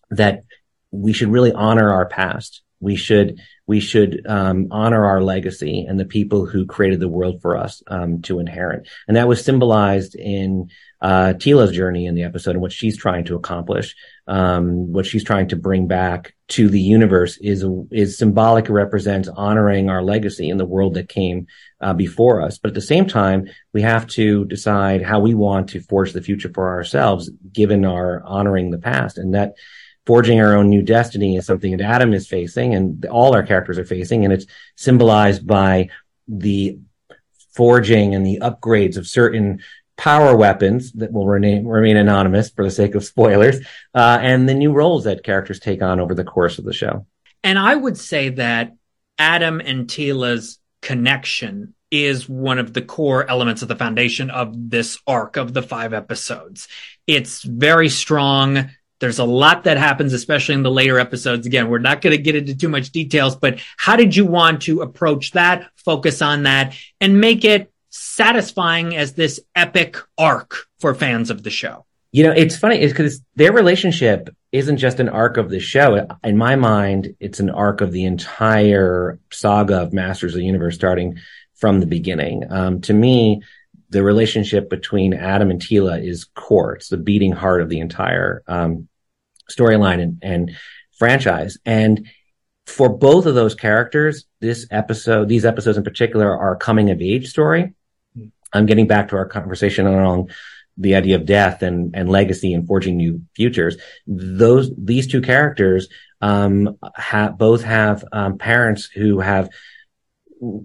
that 0.09 0.43
we 0.91 1.13
should 1.13 1.29
really 1.29 1.51
honor 1.51 1.91
our 1.93 2.05
past. 2.05 2.61
We 2.79 2.95
should 2.95 3.39
we 3.67 3.79
should 3.79 4.25
um, 4.27 4.67
honor 4.69 5.05
our 5.05 5.21
legacy 5.21 5.85
and 5.87 5.99
the 5.99 6.05
people 6.05 6.45
who 6.45 6.65
created 6.67 6.99
the 6.99 7.09
world 7.09 7.41
for 7.41 7.57
us 7.57 7.81
um, 7.87 8.21
to 8.23 8.39
inherit. 8.39 8.87
And 9.07 9.17
that 9.17 9.27
was 9.27 9.43
symbolized 9.43 10.15
in 10.15 10.69
uh, 11.01 11.33
Teela's 11.33 11.71
journey 11.71 12.05
in 12.05 12.15
the 12.15 12.23
episode 12.23 12.51
and 12.51 12.61
what 12.61 12.71
she's 12.71 12.97
trying 12.97 13.25
to 13.25 13.35
accomplish. 13.35 13.95
Um, 14.27 14.91
what 14.91 15.05
she's 15.05 15.23
trying 15.23 15.47
to 15.49 15.55
bring 15.55 15.87
back 15.87 16.35
to 16.49 16.69
the 16.69 16.81
universe 16.81 17.37
is 17.37 17.65
is 17.91 18.17
symbolic. 18.17 18.69
Represents 18.69 19.29
honoring 19.29 19.89
our 19.89 20.03
legacy 20.03 20.49
in 20.49 20.57
the 20.57 20.65
world 20.65 20.93
that 20.93 21.09
came 21.09 21.47
uh, 21.81 21.93
before 21.93 22.41
us. 22.41 22.57
But 22.57 22.69
at 22.69 22.75
the 22.75 22.81
same 22.81 23.07
time, 23.07 23.47
we 23.73 23.81
have 23.81 24.07
to 24.09 24.45
decide 24.45 25.01
how 25.01 25.19
we 25.19 25.33
want 25.33 25.69
to 25.69 25.81
forge 25.81 26.13
the 26.13 26.21
future 26.21 26.51
for 26.53 26.69
ourselves, 26.69 27.29
given 27.51 27.85
our 27.85 28.23
honoring 28.23 28.71
the 28.71 28.79
past, 28.79 29.17
and 29.17 29.33
that 29.33 29.53
forging 30.05 30.39
our 30.39 30.55
own 30.55 30.69
new 30.69 30.81
destiny 30.81 31.35
is 31.35 31.45
something 31.45 31.75
that 31.75 31.83
Adam 31.83 32.13
is 32.13 32.27
facing 32.27 32.75
and 32.75 33.05
all 33.05 33.35
our 33.35 33.43
characters 33.43 33.77
are 33.77 33.85
facing. 33.85 34.23
And 34.23 34.33
it's 34.33 34.45
symbolized 34.75 35.45
by 35.45 35.89
the 36.27 36.79
forging 37.53 38.13
and 38.13 38.25
the 38.25 38.39
upgrades 38.41 38.97
of 38.97 39.07
certain 39.07 39.61
power 39.97 40.35
weapons 40.35 40.91
that 40.93 41.11
will 41.11 41.25
remain, 41.25 41.65
remain 41.65 41.97
anonymous 41.97 42.49
for 42.49 42.65
the 42.65 42.71
sake 42.71 42.95
of 42.95 43.03
spoilers, 43.03 43.59
uh, 43.93 44.19
and 44.21 44.47
the 44.47 44.53
new 44.53 44.71
roles 44.71 45.05
that 45.05 45.23
characters 45.23 45.59
take 45.59 45.81
on 45.81 45.99
over 45.99 46.13
the 46.13 46.23
course 46.23 46.59
of 46.59 46.65
the 46.65 46.73
show. 46.73 47.05
And 47.43 47.57
I 47.57 47.73
would 47.73 47.97
say 47.97 48.29
that 48.29 48.73
Adam 49.17 49.61
and 49.61 49.87
Teela's 49.87 50.59
connection 50.81 51.73
is 51.91 52.27
one 52.27 52.59
of 52.59 52.73
the 52.73 52.81
core 52.81 53.29
elements 53.29 53.61
of 53.61 53.67
the 53.67 53.75
foundation 53.75 54.29
of 54.29 54.69
this 54.69 54.97
arc 55.07 55.37
of 55.37 55.53
the 55.53 55.61
five 55.61 55.93
episodes. 55.93 56.67
It's 57.07 57.41
very 57.43 57.89
strong. 57.89 58.69
There's 58.99 59.19
a 59.19 59.25
lot 59.25 59.65
that 59.65 59.77
happens, 59.77 60.13
especially 60.13 60.55
in 60.55 60.63
the 60.63 60.71
later 60.71 60.99
episodes. 60.99 61.45
Again, 61.45 61.69
we're 61.69 61.79
not 61.79 62.01
going 62.01 62.15
to 62.15 62.21
get 62.21 62.35
into 62.35 62.55
too 62.55 62.69
much 62.69 62.91
details, 62.91 63.35
but 63.35 63.59
how 63.77 63.95
did 63.95 64.15
you 64.15 64.25
want 64.25 64.61
to 64.63 64.81
approach 64.81 65.31
that, 65.31 65.69
focus 65.75 66.21
on 66.21 66.43
that, 66.43 66.75
and 67.01 67.19
make 67.19 67.43
it 67.43 67.71
satisfying 67.89 68.95
as 68.95 69.13
this 69.13 69.39
epic 69.55 69.97
arc 70.17 70.67
for 70.79 70.95
fans 70.95 71.29
of 71.29 71.43
the 71.43 71.49
show? 71.49 71.85
You 72.11 72.23
know, 72.23 72.31
it's 72.31 72.55
funny 72.55 72.79
because 72.79 73.21
their 73.35 73.51
relationship 73.51 74.33
isn't 74.53 74.77
just 74.77 75.01
an 75.01 75.09
arc 75.09 75.35
of 75.35 75.49
the 75.49 75.59
show. 75.59 76.07
In 76.23 76.37
my 76.37 76.55
mind, 76.55 77.13
it's 77.19 77.41
an 77.41 77.49
arc 77.49 77.81
of 77.81 77.91
the 77.91 78.05
entire 78.05 79.19
saga 79.31 79.81
of 79.81 79.91
Masters 79.91 80.33
of 80.33 80.39
the 80.39 80.45
Universe, 80.45 80.75
starting 80.75 81.19
from 81.55 81.81
the 81.81 81.85
beginning. 81.85 82.43
Um, 82.49 82.79
to 82.81 82.93
me, 82.93 83.41
the 83.89 84.03
relationship 84.03 84.69
between 84.69 85.13
Adam 85.13 85.51
and 85.51 85.61
Teela 85.61 86.01
is 86.01 86.25
core. 86.35 86.75
It's 86.75 86.89
the 86.89 86.97
beating 86.97 87.33
heart 87.33 87.61
of 87.61 87.69
the 87.69 87.79
entire 87.79 88.43
um, 88.47 88.87
storyline 89.49 90.01
and, 90.01 90.19
and 90.21 90.57
franchise. 90.97 91.57
And 91.65 92.07
for 92.65 92.89
both 92.89 93.25
of 93.25 93.35
those 93.35 93.55
characters, 93.55 94.25
this 94.41 94.67
episode, 94.71 95.27
these 95.27 95.45
episodes 95.45 95.77
in 95.77 95.83
particular, 95.83 96.35
are 96.35 96.55
coming 96.55 96.89
of 96.89 97.01
age 97.01 97.29
story. 97.29 97.73
I'm 98.53 98.65
getting 98.65 98.87
back 98.87 99.09
to 99.09 99.17
our 99.17 99.27
conversation 99.27 99.85
along 99.85 100.29
the 100.77 100.95
idea 100.95 101.15
of 101.15 101.25
death 101.25 101.61
and, 101.61 101.95
and 101.95 102.09
legacy 102.09 102.53
and 102.53 102.67
forging 102.67 102.97
new 102.97 103.21
futures. 103.35 103.77
Those, 104.07 104.71
these 104.77 105.07
two 105.07 105.21
characters, 105.21 105.87
um, 106.21 106.77
have, 106.95 107.37
both 107.37 107.63
have, 107.63 108.03
um, 108.11 108.37
parents 108.37 108.85
who 108.85 109.19
have 109.19 109.49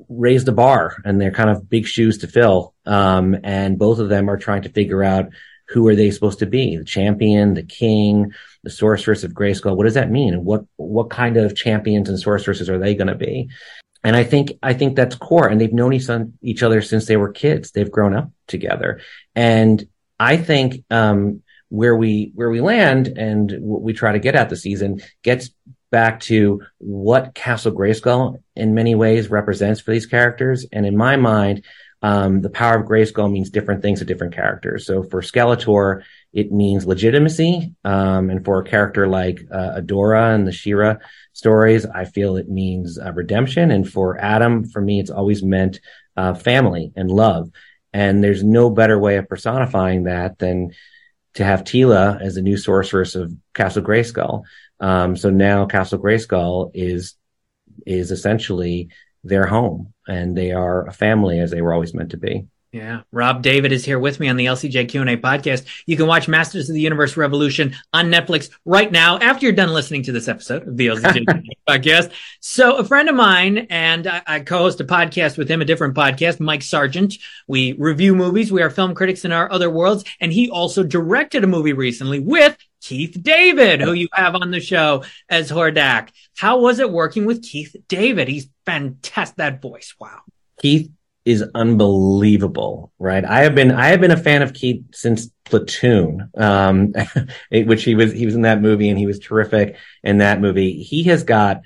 raised 0.08 0.46
the 0.46 0.52
bar 0.52 0.96
and 1.04 1.20
they're 1.20 1.30
kind 1.30 1.50
of 1.50 1.68
big 1.68 1.86
shoes 1.86 2.18
to 2.18 2.28
fill. 2.28 2.74
Um, 2.86 3.36
and 3.44 3.78
both 3.78 3.98
of 3.98 4.08
them 4.08 4.28
are 4.30 4.36
trying 4.36 4.62
to 4.62 4.68
figure 4.68 5.02
out 5.02 5.26
who 5.70 5.86
are 5.86 5.94
they 5.94 6.10
supposed 6.10 6.40
to 6.40 6.46
be? 6.46 6.76
The 6.76 6.84
champion, 6.84 7.54
the 7.54 7.62
king, 7.62 8.32
the 8.64 8.70
sorceress 8.70 9.22
of 9.22 9.32
Grayskull. 9.32 9.76
What 9.76 9.84
does 9.84 9.94
that 9.94 10.10
mean? 10.10 10.34
And 10.34 10.44
what, 10.44 10.64
what 10.76 11.10
kind 11.10 11.36
of 11.36 11.54
champions 11.56 12.08
and 12.08 12.18
sorceresses 12.18 12.68
are 12.68 12.78
they 12.78 12.94
going 12.94 13.06
to 13.06 13.14
be? 13.14 13.48
And 14.02 14.16
I 14.16 14.24
think, 14.24 14.52
I 14.62 14.74
think 14.74 14.96
that's 14.96 15.14
core. 15.14 15.46
And 15.46 15.60
they've 15.60 15.72
known 15.72 15.92
each 15.92 16.62
other 16.62 16.82
since 16.82 17.06
they 17.06 17.16
were 17.16 17.32
kids. 17.32 17.70
They've 17.70 17.90
grown 17.90 18.14
up 18.14 18.30
together. 18.48 19.00
And 19.36 19.86
I 20.18 20.36
think, 20.36 20.84
um, 20.90 21.42
where 21.68 21.94
we, 21.94 22.32
where 22.34 22.50
we 22.50 22.60
land 22.60 23.06
and 23.06 23.54
what 23.60 23.82
we 23.82 23.92
try 23.92 24.10
to 24.10 24.18
get 24.18 24.34
at 24.34 24.48
the 24.48 24.56
season 24.56 25.00
gets 25.22 25.50
back 25.92 26.18
to 26.20 26.62
what 26.78 27.34
Castle 27.34 27.70
Grayskull 27.72 28.42
in 28.56 28.74
many 28.74 28.96
ways 28.96 29.30
represents 29.30 29.80
for 29.80 29.92
these 29.92 30.06
characters. 30.06 30.66
And 30.72 30.84
in 30.84 30.96
my 30.96 31.16
mind, 31.16 31.64
um, 32.02 32.40
the 32.40 32.50
power 32.50 32.78
of 32.78 32.86
Grayskull 32.86 33.30
means 33.30 33.50
different 33.50 33.82
things 33.82 33.98
to 33.98 34.04
different 34.04 34.34
characters. 34.34 34.86
So 34.86 35.02
for 35.02 35.20
Skeletor, 35.20 36.02
it 36.32 36.50
means 36.50 36.86
legitimacy. 36.86 37.74
Um, 37.84 38.30
and 38.30 38.44
for 38.44 38.60
a 38.60 38.64
character 38.64 39.06
like 39.06 39.40
uh, 39.52 39.80
Adora 39.80 40.34
and 40.34 40.46
the 40.46 40.52
She-Ra 40.52 40.96
stories, 41.32 41.84
I 41.84 42.06
feel 42.06 42.36
it 42.36 42.48
means 42.48 42.98
uh, 42.98 43.12
redemption. 43.12 43.70
And 43.70 43.90
for 43.90 44.18
Adam, 44.18 44.64
for 44.64 44.80
me, 44.80 45.00
it's 45.00 45.10
always 45.10 45.42
meant 45.42 45.80
uh, 46.16 46.34
family 46.34 46.92
and 46.96 47.10
love. 47.10 47.50
And 47.92 48.22
there's 48.22 48.44
no 48.44 48.70
better 48.70 48.98
way 48.98 49.16
of 49.16 49.28
personifying 49.28 50.04
that 50.04 50.38
than 50.38 50.70
to 51.34 51.44
have 51.44 51.64
Teela 51.64 52.20
as 52.20 52.34
the 52.34 52.42
new 52.42 52.56
sorceress 52.56 53.14
of 53.14 53.32
Castle 53.54 53.82
Grayskull. 53.82 54.42
Um, 54.78 55.16
so 55.16 55.30
now 55.30 55.66
Castle 55.66 55.98
Grayskull 55.98 56.70
is 56.74 57.14
is 57.86 58.10
essentially 58.10 58.88
their 59.22 59.46
home, 59.46 59.92
and 60.08 60.36
they 60.36 60.52
are 60.52 60.86
a 60.86 60.92
family 60.92 61.40
as 61.40 61.50
they 61.50 61.62
were 61.62 61.72
always 61.72 61.94
meant 61.94 62.10
to 62.10 62.16
be. 62.16 62.46
Yeah. 62.72 63.00
Rob 63.10 63.42
David 63.42 63.72
is 63.72 63.84
here 63.84 63.98
with 63.98 64.20
me 64.20 64.28
on 64.28 64.36
the 64.36 64.46
LCJ 64.46 64.88
Q&A 64.88 65.16
podcast. 65.16 65.66
You 65.86 65.96
can 65.96 66.06
watch 66.06 66.28
Masters 66.28 66.68
of 66.68 66.74
the 66.74 66.80
Universe 66.80 67.16
Revolution 67.16 67.74
on 67.92 68.12
Netflix 68.12 68.48
right 68.64 68.90
now 68.92 69.18
after 69.18 69.44
you're 69.44 69.52
done 69.52 69.72
listening 69.72 70.04
to 70.04 70.12
this 70.12 70.28
episode 70.28 70.68
of 70.68 70.76
the 70.76 70.86
LCJ 70.86 71.42
podcast. 71.68 72.12
So 72.38 72.76
a 72.76 72.84
friend 72.84 73.08
of 73.08 73.16
mine 73.16 73.66
and 73.70 74.06
I, 74.06 74.22
I, 74.24 74.40
co-host 74.40 74.80
a 74.80 74.84
podcast 74.84 75.36
with 75.36 75.50
him, 75.50 75.60
a 75.60 75.64
different 75.64 75.96
podcast, 75.96 76.38
Mike 76.38 76.62
Sargent. 76.62 77.14
We 77.48 77.72
review 77.72 78.14
movies. 78.14 78.52
We 78.52 78.62
are 78.62 78.70
film 78.70 78.94
critics 78.94 79.24
in 79.24 79.32
our 79.32 79.50
other 79.50 79.68
worlds. 79.68 80.04
And 80.20 80.32
he 80.32 80.48
also 80.48 80.84
directed 80.84 81.42
a 81.42 81.48
movie 81.48 81.72
recently 81.72 82.20
with 82.20 82.56
Keith 82.80 83.20
David, 83.20 83.80
who 83.80 83.94
you 83.94 84.06
have 84.12 84.36
on 84.36 84.52
the 84.52 84.60
show 84.60 85.02
as 85.28 85.50
Hordak. 85.50 86.10
How 86.36 86.60
was 86.60 86.78
it 86.78 86.92
working 86.92 87.26
with 87.26 87.42
Keith 87.42 87.74
David? 87.88 88.28
He's 88.28 88.48
fantastic. 88.64 89.36
That 89.38 89.60
voice. 89.60 89.96
Wow. 89.98 90.20
Keith 90.62 90.90
is 91.24 91.44
unbelievable, 91.54 92.92
right? 92.98 93.24
I 93.24 93.40
have 93.42 93.54
been 93.54 93.70
I 93.70 93.88
have 93.88 94.00
been 94.00 94.10
a 94.10 94.16
fan 94.16 94.42
of 94.42 94.54
Keith 94.54 94.84
since 94.92 95.30
Platoon, 95.44 96.30
um, 96.36 96.94
which 97.50 97.84
he 97.84 97.94
was 97.94 98.12
he 98.12 98.26
was 98.26 98.34
in 98.34 98.42
that 98.42 98.62
movie 98.62 98.88
and 98.88 98.98
he 98.98 99.06
was 99.06 99.18
terrific 99.18 99.76
in 100.02 100.18
that 100.18 100.40
movie. 100.40 100.82
He 100.82 101.04
has 101.04 101.24
got 101.24 101.62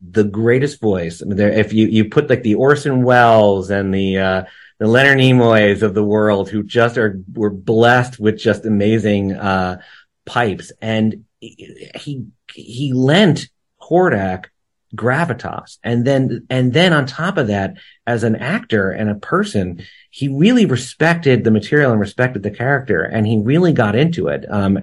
the 0.00 0.24
greatest 0.24 0.80
voice. 0.80 1.22
I 1.22 1.26
mean, 1.26 1.36
there, 1.36 1.52
if 1.52 1.72
you 1.72 1.86
you 1.86 2.08
put 2.08 2.28
like 2.30 2.42
the 2.42 2.56
Orson 2.56 3.02
Welles 3.02 3.70
and 3.70 3.94
the 3.94 4.18
uh, 4.18 4.44
the 4.78 4.88
Leonard 4.88 5.18
Nimoy's 5.18 5.82
of 5.82 5.94
the 5.94 6.04
world, 6.04 6.48
who 6.48 6.62
just 6.62 6.98
are 6.98 7.20
were 7.32 7.50
blessed 7.50 8.18
with 8.18 8.38
just 8.38 8.66
amazing 8.66 9.32
uh, 9.32 9.80
pipes, 10.24 10.72
and 10.80 11.24
he 11.40 12.26
he 12.52 12.92
lent 12.92 13.48
Hordak 13.80 14.46
gravitas. 14.94 15.78
And 15.82 16.06
then, 16.06 16.46
and 16.50 16.72
then 16.72 16.92
on 16.92 17.06
top 17.06 17.36
of 17.36 17.46
that, 17.48 17.74
as 18.06 18.24
an 18.24 18.36
actor 18.36 18.90
and 18.90 19.10
a 19.10 19.14
person, 19.14 19.82
he 20.10 20.28
really 20.28 20.66
respected 20.66 21.44
the 21.44 21.50
material 21.50 21.92
and 21.92 22.00
respected 22.00 22.42
the 22.42 22.50
character 22.50 23.02
and 23.02 23.26
he 23.26 23.38
really 23.38 23.72
got 23.72 23.94
into 23.94 24.28
it. 24.28 24.44
Um, 24.50 24.80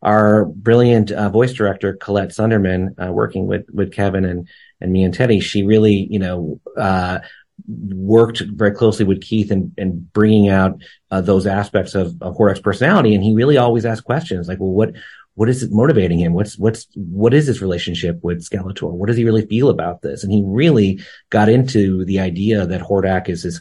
our 0.00 0.46
brilliant 0.46 1.12
uh, 1.12 1.28
voice 1.28 1.52
director, 1.52 1.94
Colette 1.94 2.30
Sunderman, 2.30 2.94
uh, 2.98 3.12
working 3.12 3.46
with, 3.46 3.66
with 3.72 3.92
Kevin 3.92 4.24
and, 4.24 4.48
and 4.80 4.92
me 4.92 5.04
and 5.04 5.14
Teddy, 5.14 5.38
she 5.38 5.62
really, 5.62 6.08
you 6.10 6.18
know, 6.18 6.60
uh, 6.76 7.20
worked 7.68 8.40
very 8.40 8.72
closely 8.72 9.04
with 9.04 9.22
Keith 9.22 9.52
and, 9.52 9.72
and 9.78 10.12
bringing 10.12 10.48
out 10.48 10.80
uh, 11.10 11.20
those 11.20 11.46
aspects 11.46 11.94
of, 11.94 12.20
of 12.20 12.36
Hordak's 12.36 12.60
personality. 12.60 13.14
And 13.14 13.22
he 13.22 13.34
really 13.34 13.58
always 13.58 13.84
asked 13.84 14.04
questions 14.04 14.48
like, 14.48 14.58
well, 14.58 14.70
what, 14.70 14.94
what 15.34 15.48
is 15.48 15.62
it 15.62 15.72
motivating 15.72 16.18
him? 16.18 16.34
What's 16.34 16.58
what's 16.58 16.86
what 16.94 17.32
is 17.32 17.46
his 17.46 17.62
relationship 17.62 18.22
with 18.22 18.44
Skeletor? 18.44 18.90
What 18.90 19.06
does 19.06 19.16
he 19.16 19.24
really 19.24 19.46
feel 19.46 19.70
about 19.70 20.02
this? 20.02 20.22
And 20.22 20.32
he 20.32 20.42
really 20.44 21.00
got 21.30 21.48
into 21.48 22.04
the 22.04 22.20
idea 22.20 22.66
that 22.66 22.82
Hordak 22.82 23.28
is 23.28 23.42
this 23.42 23.60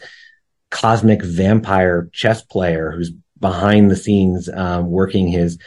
cosmic 0.69 1.21
vampire 1.23 2.09
chess 2.11 2.41
player 2.41 2.91
who's 2.91 3.11
behind 3.39 3.89
the 3.89 3.95
scenes 3.95 4.49
um, 4.49 4.87
working 4.87 5.27
his 5.27 5.57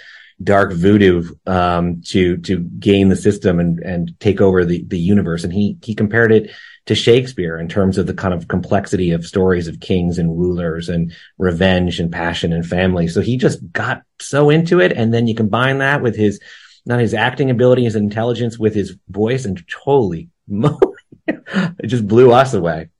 dark 0.45 0.73
voodoo 0.73 1.35
um, 1.47 2.03
to 2.07 2.37
to 2.39 2.61
gain 2.61 3.09
the 3.09 3.17
system 3.17 3.59
and 3.59 3.81
and 3.81 4.19
take 4.21 4.41
over 4.41 4.65
the 4.65 4.85
the 4.85 4.99
universe. 4.99 5.45
And 5.45 5.53
he 5.53 5.79
he 5.83 5.95
compared 5.95 6.33
it 6.33 6.51
to 6.87 6.95
Shakespeare 6.95 7.59
in 7.59 7.69
terms 7.69 7.97
of 7.97 8.07
the 8.07 8.15
kind 8.15 8.35
of 8.35 8.47
complexity 8.47 9.13
of 9.13 9.25
stories 9.25 9.69
of 9.69 9.81
kings 9.81 10.19
and 10.19 10.39
rulers 10.39 10.89
and 10.89 11.13
revenge 11.39 11.99
and 11.99 12.13
passion 12.13 12.53
and 12.53 12.67
family. 12.67 13.09
So 13.09 13.21
he 13.21 13.37
just 13.39 13.73
got 13.73 14.03
so 14.21 14.51
into 14.51 14.81
it. 14.81 14.93
And 14.93 15.13
then 15.13 15.27
you 15.27 15.35
combine 15.35 15.79
that 15.79 16.03
with 16.03 16.15
his, 16.15 16.41
not 16.85 17.01
his 17.01 17.15
acting 17.15 17.51
ability, 17.51 17.85
his 17.85 17.97
intelligence 17.97 18.59
with 18.59 18.75
his 18.75 18.97
voice 19.09 19.47
and 19.47 19.63
totally, 19.67 20.29
it 21.27 21.87
just 21.87 22.07
blew 22.07 22.33
us 22.33 22.53
away. 22.53 22.91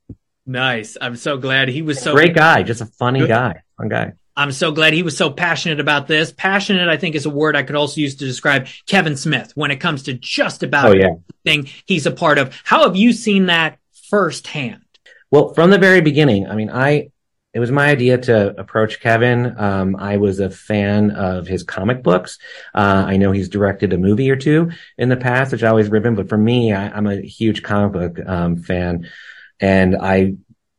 Nice. 0.47 0.97
I'm 0.99 1.15
so 1.15 1.37
glad 1.37 1.69
he 1.69 1.83
was 1.83 1.99
so 1.99 2.13
great 2.13 2.33
guy, 2.33 2.63
just 2.63 2.81
a 2.81 2.85
funny 2.85 3.19
good. 3.19 3.29
guy, 3.29 3.61
fun 3.77 3.89
guy. 3.89 4.13
I'm 4.37 4.51
so 4.51 4.71
glad 4.71 4.93
he 4.93 5.03
was 5.03 5.17
so 5.17 5.29
passionate 5.29 5.79
about 5.79 6.07
this. 6.07 6.31
Passionate, 6.31 6.89
I 6.89 6.97
think, 6.97 7.15
is 7.15 7.25
a 7.25 7.29
word 7.29 7.55
I 7.55 7.63
could 7.63 7.75
also 7.75 8.01
use 8.01 8.15
to 8.15 8.25
describe 8.25 8.67
Kevin 8.85 9.15
Smith 9.15 9.51
when 9.55 9.71
it 9.71 9.77
comes 9.77 10.03
to 10.03 10.13
just 10.13 10.63
about 10.63 10.89
oh, 10.89 10.93
yeah. 10.93 11.09
everything 11.45 11.73
he's 11.85 12.05
a 12.05 12.11
part 12.11 12.37
of. 12.37 12.59
How 12.63 12.83
have 12.83 12.95
you 12.95 13.13
seen 13.13 13.45
that 13.45 13.79
firsthand? 14.09 14.81
Well, 15.31 15.53
from 15.53 15.69
the 15.69 15.77
very 15.77 16.01
beginning, 16.01 16.47
I 16.47 16.55
mean, 16.55 16.69
I 16.69 17.09
it 17.55 17.59
was 17.59 17.71
my 17.71 17.87
idea 17.87 18.17
to 18.17 18.59
approach 18.59 18.99
Kevin. 18.99 19.57
Um, 19.57 19.95
I 19.95 20.17
was 20.17 20.41
a 20.41 20.49
fan 20.49 21.11
of 21.11 21.47
his 21.47 21.63
comic 21.63 22.03
books. 22.03 22.37
Uh, 22.73 23.05
I 23.07 23.15
know 23.15 23.31
he's 23.31 23.47
directed 23.47 23.93
a 23.93 23.97
movie 23.97 24.29
or 24.29 24.35
two 24.35 24.71
in 24.97 25.07
the 25.07 25.15
past, 25.15 25.53
which 25.53 25.63
I 25.63 25.69
always 25.69 25.89
ribbon, 25.89 26.15
but 26.15 26.27
for 26.27 26.37
me, 26.37 26.73
I, 26.73 26.97
am 26.97 27.07
a 27.07 27.21
huge 27.21 27.63
comic 27.63 27.93
book 27.93 28.27
um, 28.27 28.57
fan, 28.57 29.09
and 29.61 29.95
I 29.95 30.35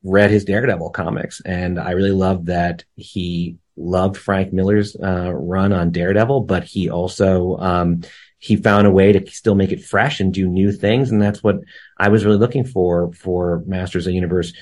read 0.06 0.30
his 0.30 0.44
Daredevil 0.44 0.90
comics, 0.90 1.40
and 1.44 1.78
I 1.78 1.92
really 1.92 2.12
loved 2.12 2.46
that 2.46 2.84
he 2.96 3.56
loved 3.76 4.16
Frank 4.16 4.52
Miller's 4.52 4.96
uh, 4.96 5.32
run 5.32 5.72
on 5.72 5.90
Daredevil, 5.90 6.42
but 6.42 6.64
he 6.64 6.88
also 6.88 7.56
um, 7.58 8.02
he 8.38 8.56
found 8.56 8.86
a 8.86 8.90
way 8.90 9.12
to 9.12 9.30
still 9.30 9.54
make 9.54 9.72
it 9.72 9.84
fresh 9.84 10.20
and 10.20 10.32
do 10.32 10.46
new 10.46 10.72
things, 10.72 11.10
and 11.10 11.20
that's 11.20 11.42
what 11.42 11.56
I 11.98 12.08
was 12.08 12.24
really 12.24 12.38
looking 12.38 12.64
for 12.64 13.12
for 13.12 13.62
Masters 13.66 14.06
of 14.06 14.10
the 14.10 14.14
Universe 14.14 14.52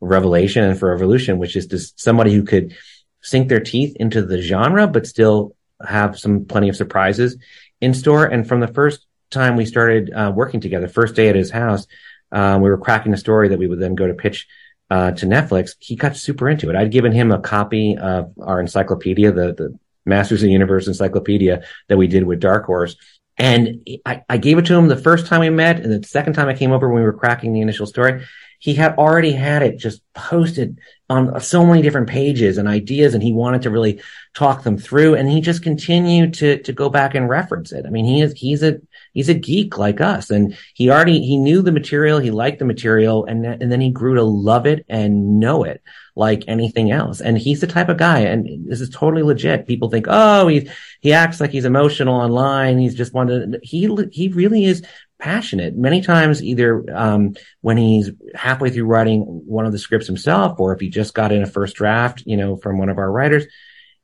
Revelation 0.00 0.64
and 0.64 0.78
for 0.78 0.90
Revolution, 0.90 1.38
which 1.38 1.56
is 1.56 1.66
just 1.66 2.00
somebody 2.00 2.32
who 2.32 2.44
could 2.44 2.74
sink 3.22 3.48
their 3.48 3.60
teeth 3.60 3.96
into 3.96 4.22
the 4.22 4.40
genre, 4.40 4.86
but 4.86 5.06
still 5.06 5.54
have 5.86 6.18
some 6.18 6.44
plenty 6.44 6.68
of 6.68 6.76
surprises 6.76 7.36
in 7.80 7.94
store. 7.94 8.24
And 8.24 8.46
from 8.46 8.60
the 8.60 8.68
first 8.68 9.06
time 9.30 9.56
we 9.56 9.66
started 9.66 10.12
uh, 10.12 10.32
working 10.34 10.60
together, 10.60 10.88
first 10.88 11.14
day 11.14 11.28
at 11.28 11.36
his 11.36 11.50
house, 11.50 11.86
um, 12.32 12.62
we 12.62 12.70
were 12.70 12.78
cracking 12.78 13.12
a 13.12 13.16
story 13.16 13.48
that 13.48 13.58
we 13.58 13.66
would 13.66 13.80
then 13.80 13.94
go 13.94 14.06
to 14.06 14.14
pitch 14.14 14.46
uh, 14.92 15.10
to 15.12 15.24
Netflix, 15.24 15.70
he 15.78 15.96
got 15.96 16.18
super 16.18 16.50
into 16.50 16.68
it. 16.68 16.76
I'd 16.76 16.90
given 16.90 17.12
him 17.12 17.32
a 17.32 17.40
copy 17.40 17.96
of 17.96 18.30
our 18.42 18.60
encyclopedia, 18.60 19.32
the, 19.32 19.54
the 19.54 19.78
Masters 20.04 20.42
of 20.42 20.48
the 20.48 20.52
Universe 20.52 20.86
encyclopedia 20.86 21.62
that 21.88 21.96
we 21.96 22.06
did 22.06 22.24
with 22.24 22.40
Dark 22.40 22.66
Horse. 22.66 22.96
And 23.38 23.88
I, 24.04 24.22
I 24.28 24.36
gave 24.36 24.58
it 24.58 24.66
to 24.66 24.74
him 24.74 24.88
the 24.88 24.96
first 25.08 25.26
time 25.26 25.40
we 25.40 25.48
met. 25.48 25.80
And 25.80 25.90
the 25.90 26.06
second 26.06 26.34
time 26.34 26.48
I 26.48 26.54
came 26.54 26.72
over 26.72 26.88
when 26.88 27.00
we 27.00 27.06
were 27.06 27.14
cracking 27.14 27.54
the 27.54 27.62
initial 27.62 27.86
story, 27.86 28.22
he 28.58 28.74
had 28.74 28.94
already 28.98 29.32
had 29.32 29.62
it 29.62 29.78
just 29.78 30.02
posted 30.12 30.78
on 31.08 31.40
so 31.40 31.64
many 31.64 31.80
different 31.80 32.10
pages 32.10 32.58
and 32.58 32.68
ideas. 32.68 33.14
And 33.14 33.22
he 33.22 33.32
wanted 33.32 33.62
to 33.62 33.70
really 33.70 34.02
talk 34.34 34.62
them 34.62 34.76
through. 34.76 35.14
And 35.14 35.26
he 35.26 35.40
just 35.40 35.62
continued 35.62 36.34
to, 36.34 36.58
to 36.64 36.72
go 36.74 36.90
back 36.90 37.14
and 37.14 37.30
reference 37.30 37.72
it. 37.72 37.86
I 37.86 37.88
mean, 37.88 38.04
he 38.04 38.20
is, 38.20 38.34
he's 38.34 38.62
a, 38.62 38.78
he's 39.12 39.28
a 39.28 39.34
geek 39.34 39.78
like 39.78 40.00
us. 40.00 40.30
And 40.30 40.56
he 40.74 40.90
already 40.90 41.20
he 41.20 41.36
knew 41.36 41.62
the 41.62 41.72
material 41.72 42.18
he 42.18 42.30
liked 42.30 42.58
the 42.58 42.64
material 42.64 43.24
and 43.24 43.44
and 43.44 43.70
then 43.70 43.80
he 43.80 43.90
grew 43.90 44.14
to 44.14 44.22
love 44.22 44.66
it 44.66 44.84
and 44.88 45.38
know 45.38 45.64
it 45.64 45.82
like 46.14 46.44
anything 46.48 46.90
else. 46.90 47.20
And 47.20 47.38
he's 47.38 47.60
the 47.60 47.66
type 47.66 47.88
of 47.88 47.98
guy 47.98 48.20
and 48.20 48.68
this 48.68 48.80
is 48.80 48.90
totally 48.90 49.22
legit. 49.22 49.66
People 49.66 49.90
think 49.90 50.06
oh 50.08 50.48
he 50.48 50.68
he 51.00 51.12
acts 51.12 51.40
like 51.40 51.50
he's 51.50 51.64
emotional 51.64 52.14
online. 52.14 52.78
He's 52.78 52.94
just 52.94 53.14
wanted 53.14 53.60
he 53.62 53.88
he 54.10 54.28
really 54.28 54.64
is 54.64 54.82
passionate. 55.18 55.76
Many 55.76 56.02
times 56.02 56.42
either 56.42 56.84
um, 56.92 57.34
when 57.60 57.76
he's 57.76 58.10
halfway 58.34 58.70
through 58.70 58.86
writing 58.86 59.22
one 59.46 59.66
of 59.66 59.72
the 59.72 59.78
scripts 59.78 60.08
himself 60.08 60.58
or 60.58 60.74
if 60.74 60.80
he 60.80 60.90
just 60.90 61.14
got 61.14 61.30
in 61.30 61.42
a 61.42 61.46
first 61.46 61.76
draft 61.76 62.24
you 62.26 62.36
know 62.36 62.56
from 62.56 62.78
one 62.78 62.88
of 62.88 62.98
our 62.98 63.10
writers 63.10 63.44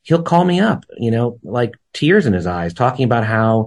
he'll 0.02 0.22
call 0.22 0.44
me 0.44 0.60
up 0.60 0.84
you 0.96 1.10
know 1.10 1.38
like 1.42 1.74
tears 1.92 2.26
in 2.26 2.32
his 2.32 2.46
eyes 2.46 2.72
talking 2.72 3.04
about 3.04 3.24
how 3.24 3.66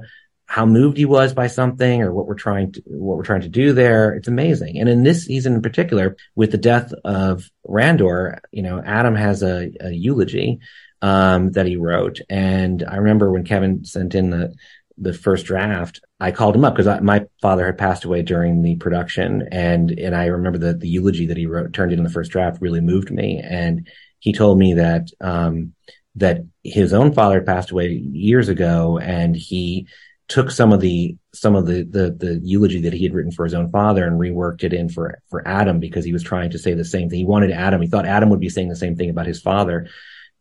how 0.52 0.66
moved 0.66 0.98
he 0.98 1.06
was 1.06 1.34
by 1.34 1.48
something 1.48 2.02
or 2.02 2.12
what 2.12 2.28
we're 2.28 2.36
trying 2.36 2.74
to 2.74 2.82
what 2.88 3.16
we're 3.16 3.24
trying 3.24 3.40
to 3.40 3.48
do 3.48 3.72
there. 3.72 4.14
It's 4.16 4.28
amazing. 4.28 4.80
And 4.80 4.90
in 4.90 5.02
this 5.02 5.24
season 5.24 5.54
in 5.54 5.62
particular, 5.62 6.18
with 6.36 6.52
the 6.52 6.58
death 6.58 6.92
of 7.06 7.50
Randor, 7.66 8.40
you 8.52 8.62
know, 8.62 8.82
Adam 8.86 9.16
has 9.16 9.44
a, 9.44 9.72
a 9.80 9.92
eulogy 9.92 10.60
um, 11.02 11.54
that 11.54 11.68
he 11.68 11.78
wrote. 11.78 12.20
And 12.30 12.84
I 12.84 12.98
remember 12.98 13.32
when 13.32 13.46
Kevin 13.46 13.86
sent 13.86 14.14
in 14.14 14.30
the 14.30 14.54
the 14.98 15.14
first 15.14 15.46
draft, 15.46 16.02
I 16.20 16.32
called 16.32 16.58
him 16.58 16.66
up 16.66 16.76
because 16.76 17.02
my 17.02 17.28
father 17.42 17.66
had 17.66 17.78
passed 17.78 18.04
away 18.04 18.22
during 18.22 18.62
the 18.62 18.76
production, 18.76 19.48
and 19.54 19.90
and 19.92 20.14
I 20.14 20.26
remember 20.26 20.58
that 20.60 20.82
the 20.82 20.90
eulogy 20.90 21.28
that 21.28 21.38
he 21.38 21.46
wrote 21.46 21.72
turned 21.72 21.94
in 21.94 22.04
the 22.04 22.10
first 22.10 22.30
draft 22.30 22.62
really 22.62 22.82
moved 22.82 23.10
me, 23.10 23.42
and 23.42 23.88
he 24.20 24.34
told 24.34 24.60
me 24.60 24.74
that 24.74 25.08
um, 25.22 25.76
that 26.16 26.42
his 26.62 26.92
own 26.92 27.14
father 27.14 27.36
had 27.36 27.46
passed 27.46 27.72
away 27.72 27.88
years 27.88 28.50
ago, 28.50 28.98
and 28.98 29.34
he 29.34 29.88
took 30.32 30.50
some 30.50 30.72
of 30.74 30.80
the 30.80 31.18
some 31.34 31.56
of 31.56 31.66
the, 31.66 31.80
the 31.84 32.06
the 32.24 32.34
eulogy 32.44 32.82
that 32.82 32.94
he 32.94 33.04
had 33.04 33.14
written 33.14 33.32
for 33.32 33.44
his 33.44 33.54
own 33.54 33.70
father 33.70 34.04
and 34.08 34.20
reworked 34.20 34.64
it 34.64 34.74
in 34.74 34.88
for 34.90 35.06
for 35.30 35.46
Adam 35.48 35.80
because 35.80 36.06
he 36.06 36.14
was 36.14 36.24
trying 36.24 36.52
to 36.52 36.60
say 36.60 36.74
the 36.74 36.86
same 36.86 37.10
thing. 37.10 37.20
He 37.20 37.26
wanted 37.26 37.52
Adam. 37.52 37.82
He 37.82 37.88
thought 37.88 38.06
Adam 38.06 38.30
would 38.30 38.40
be 38.40 38.50
saying 38.56 38.70
the 38.70 38.84
same 38.84 38.96
thing 38.96 39.10
about 39.10 39.32
his 39.32 39.42
father. 39.42 39.88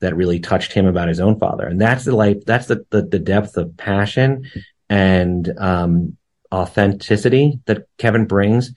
that 0.00 0.16
really 0.16 0.40
touched 0.40 0.73
him 0.73 0.87
about 0.87 1.09
his 1.09 1.20
own 1.20 1.38
father. 1.38 1.66
And 1.66 1.80
that's 1.80 2.04
the 2.04 2.16
life, 2.16 2.38
that's 2.44 2.66
the, 2.66 2.85
the, 2.90 3.02
the 3.02 3.18
depth 3.18 3.56
of 3.56 3.76
passion 3.76 4.50
and, 4.88 5.49
um, 5.59 6.16
authenticity 6.52 7.61
that 7.66 7.85
Kevin 7.99 8.26
brings, 8.26 8.73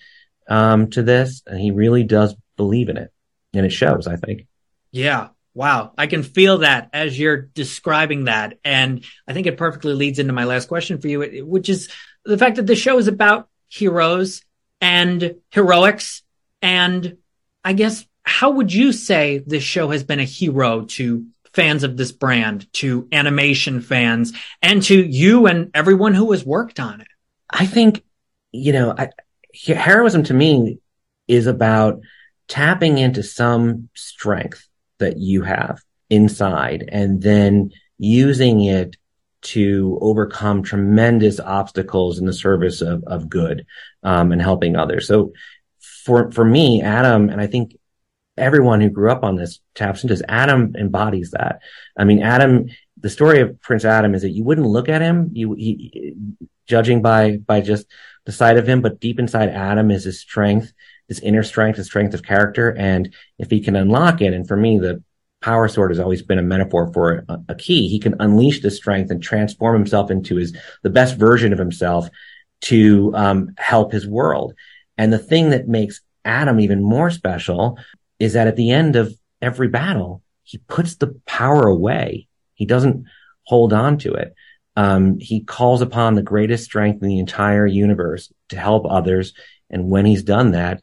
um, 0.47 0.89
to 0.91 1.01
this. 1.01 1.41
And 1.47 1.59
he 1.59 1.71
really 1.71 2.03
does 2.03 2.35
believe 2.57 2.89
in 2.89 2.97
it. 2.97 3.11
And 3.53 3.65
it 3.65 3.71
shows, 3.71 4.07
I 4.07 4.17
think. 4.17 4.47
Yeah. 4.91 5.29
Wow. 5.55 5.93
I 5.97 6.07
can 6.07 6.23
feel 6.23 6.59
that 6.59 6.89
as 6.93 7.17
you're 7.17 7.37
describing 7.37 8.25
that. 8.25 8.57
And 8.63 9.05
I 9.27 9.33
think 9.33 9.45
it 9.45 9.57
perfectly 9.57 9.93
leads 9.93 10.19
into 10.19 10.33
my 10.33 10.45
last 10.45 10.67
question 10.67 10.99
for 10.99 11.07
you, 11.07 11.45
which 11.45 11.69
is 11.69 11.89
the 12.25 12.37
fact 12.37 12.55
that 12.55 12.65
the 12.65 12.75
show 12.75 12.97
is 12.97 13.07
about 13.07 13.49
heroes 13.67 14.41
and 14.81 15.35
heroics. 15.51 16.23
And 16.61 17.17
I 17.63 17.73
guess, 17.73 18.05
how 18.23 18.51
would 18.51 18.73
you 18.73 18.91
say 18.93 19.43
this 19.45 19.63
show 19.63 19.89
has 19.89 20.03
been 20.03 20.19
a 20.19 20.25
hero 20.25 20.85
to 20.85 21.25
fans 21.53 21.83
of 21.83 21.97
this 21.97 22.11
brand, 22.11 22.71
to 22.73 23.07
animation 23.11 23.81
fans, 23.81 24.33
and 24.61 24.81
to 24.83 24.95
you 24.95 25.45
and 25.45 25.69
everyone 25.75 26.15
who 26.15 26.31
has 26.31 26.43
worked 26.43 26.79
on 26.79 27.01
it? 27.01 27.07
I 27.49 27.67
think, 27.67 28.03
you 28.51 28.73
know, 28.73 28.95
I, 28.97 29.09
heroism 29.53 30.23
to 30.23 30.33
me 30.33 30.79
is 31.27 31.45
about 31.45 32.01
tapping 32.47 32.97
into 32.97 33.21
some 33.21 33.89
strength 33.93 34.67
that 34.99 35.17
you 35.17 35.41
have 35.43 35.81
inside 36.09 36.87
and 36.91 37.21
then 37.21 37.71
using 37.97 38.63
it 38.63 38.95
to 39.41 39.97
overcome 40.01 40.63
tremendous 40.63 41.39
obstacles 41.39 42.19
in 42.19 42.25
the 42.25 42.33
service 42.33 42.81
of, 42.81 43.03
of 43.05 43.29
good 43.29 43.65
um, 44.03 44.31
and 44.31 44.41
helping 44.41 44.75
others. 44.75 45.07
So 45.07 45.33
for 45.79 46.31
for 46.31 46.45
me, 46.45 46.81
Adam, 46.81 47.29
and 47.29 47.41
I 47.41 47.47
think 47.47 47.77
everyone 48.37 48.81
who 48.81 48.89
grew 48.89 49.11
up 49.11 49.23
on 49.23 49.35
this 49.35 49.59
taps 49.75 50.03
into 50.03 50.13
this. 50.13 50.23
Adam 50.27 50.75
embodies 50.77 51.31
that. 51.31 51.61
I 51.97 52.03
mean, 52.03 52.21
Adam. 52.21 52.67
The 52.97 53.09
story 53.09 53.41
of 53.41 53.59
Prince 53.59 53.83
Adam 53.83 54.15
is 54.15 54.21
that 54.21 54.29
you 54.29 54.45
wouldn't 54.45 54.65
look 54.65 54.87
at 54.87 55.01
him, 55.01 55.31
you 55.33 55.55
he, 55.55 56.15
judging 56.67 57.01
by 57.01 57.35
by 57.35 57.59
just 57.59 57.85
the 58.25 58.31
sight 58.31 58.55
of 58.55 58.67
him, 58.67 58.81
but 58.81 59.01
deep 59.01 59.19
inside 59.19 59.49
Adam 59.49 59.91
is 59.91 60.05
his 60.05 60.21
strength, 60.21 60.71
his 61.13 61.23
inner 61.23 61.43
strength, 61.43 61.77
his 61.77 61.85
strength 61.85 62.13
of 62.13 62.23
character, 62.23 62.75
and 62.75 63.13
if 63.37 63.49
he 63.49 63.59
can 63.59 63.75
unlock 63.75 64.21
it, 64.21 64.33
and 64.33 64.47
for 64.47 64.57
me, 64.57 64.79
the 64.79 65.03
power 65.41 65.67
sword 65.67 65.91
has 65.91 65.99
always 65.99 66.21
been 66.21 66.39
a 66.39 66.43
metaphor 66.43 66.91
for 66.93 67.25
a, 67.27 67.37
a 67.49 67.55
key. 67.55 67.87
He 67.87 67.99
can 67.99 68.15
unleash 68.19 68.61
this 68.61 68.77
strength 68.77 69.11
and 69.11 69.21
transform 69.21 69.75
himself 69.75 70.09
into 70.09 70.37
his 70.37 70.55
the 70.81 70.89
best 70.89 71.17
version 71.17 71.53
of 71.53 71.59
himself 71.59 72.09
to 72.61 73.11
um, 73.15 73.53
help 73.57 73.91
his 73.91 74.07
world. 74.07 74.53
And 74.97 75.11
the 75.11 75.19
thing 75.19 75.49
that 75.49 75.67
makes 75.67 76.01
Adam 76.25 76.59
even 76.59 76.81
more 76.81 77.09
special 77.09 77.77
is 78.19 78.33
that 78.33 78.47
at 78.47 78.55
the 78.55 78.71
end 78.71 78.95
of 78.95 79.13
every 79.41 79.67
battle, 79.67 80.23
he 80.43 80.57
puts 80.57 80.95
the 80.95 81.19
power 81.25 81.67
away. 81.67 82.27
He 82.53 82.65
doesn't 82.65 83.05
hold 83.43 83.73
on 83.73 83.97
to 83.99 84.13
it. 84.13 84.33
Um, 84.75 85.19
he 85.19 85.41
calls 85.41 85.81
upon 85.81 86.15
the 86.15 86.23
greatest 86.23 86.63
strength 86.63 87.03
in 87.03 87.09
the 87.09 87.19
entire 87.19 87.67
universe 87.67 88.31
to 88.49 88.57
help 88.57 88.85
others. 88.89 89.33
And 89.69 89.89
when 89.89 90.05
he's 90.05 90.23
done 90.23 90.51
that, 90.51 90.81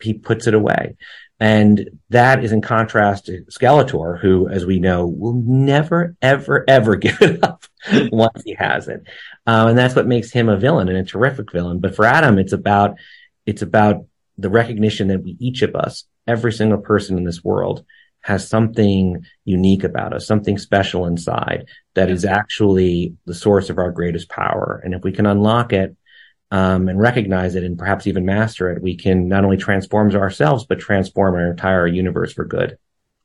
he, 0.00 0.14
puts 0.14 0.46
it 0.46 0.54
away. 0.54 0.96
And 1.38 2.00
that 2.10 2.44
is 2.44 2.52
in 2.52 2.60
contrast 2.60 3.26
to 3.26 3.44
Skeletor, 3.50 4.20
who, 4.20 4.48
as 4.48 4.66
we 4.66 4.78
know, 4.78 5.06
will 5.06 5.32
never, 5.32 6.14
ever, 6.20 6.64
ever 6.68 6.96
give 6.96 7.20
it 7.22 7.42
up 7.42 7.64
once 8.12 8.42
he 8.44 8.54
has 8.58 8.88
it. 8.88 9.02
Uh, 9.46 9.66
and 9.68 9.78
that's 9.78 9.96
what 9.96 10.06
makes 10.06 10.30
him 10.30 10.48
a 10.48 10.58
villain 10.58 10.88
and 10.88 10.98
a 10.98 11.04
terrific 11.04 11.50
villain. 11.50 11.80
But 11.80 11.96
for 11.96 12.04
Adam, 12.04 12.38
it's 12.38 12.52
about, 12.52 12.96
it's 13.46 13.62
about 13.62 14.04
the 14.36 14.50
recognition 14.50 15.08
that 15.08 15.22
we, 15.22 15.36
each 15.40 15.62
of 15.62 15.74
us, 15.74 16.04
every 16.26 16.52
single 16.52 16.78
person 16.78 17.16
in 17.16 17.24
this 17.24 17.42
world 17.42 17.84
has 18.22 18.46
something 18.46 19.24
unique 19.44 19.84
about 19.84 20.12
us, 20.12 20.26
something 20.26 20.58
special 20.58 21.06
inside 21.06 21.66
that 21.94 22.10
is 22.10 22.24
actually 22.24 23.14
the 23.24 23.34
source 23.34 23.70
of 23.70 23.78
our 23.78 23.90
greatest 23.90 24.28
power. 24.28 24.80
And 24.84 24.94
if 24.94 25.02
we 25.02 25.12
can 25.12 25.26
unlock 25.26 25.72
it, 25.72 25.96
um, 26.50 26.88
and 26.88 26.98
recognize 26.98 27.54
it 27.54 27.64
and 27.64 27.78
perhaps 27.78 28.06
even 28.06 28.24
master 28.24 28.70
it, 28.70 28.82
we 28.82 28.96
can 28.96 29.28
not 29.28 29.44
only 29.44 29.56
transform 29.56 30.10
ourselves, 30.14 30.64
but 30.64 30.80
transform 30.80 31.34
our 31.34 31.50
entire 31.50 31.86
universe 31.86 32.32
for 32.32 32.44
good. 32.44 32.78